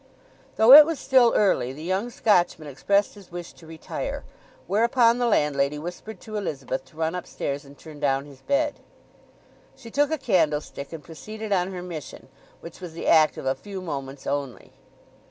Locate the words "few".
13.53-13.79